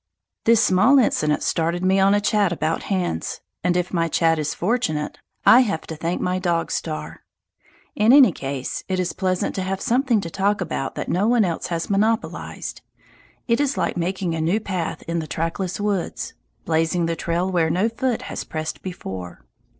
[0.45, 4.55] This small incident started me on a chat about hands, and if my chat is
[4.55, 7.21] fortunate I have to thank my dog star.
[7.95, 11.45] In any case, it is pleasant to have something to talk about that no one
[11.45, 12.81] else has monopolized;
[13.47, 16.33] it is like making a new path in the trackless woods,
[16.65, 19.45] blazing the trail where no foot has pressed before.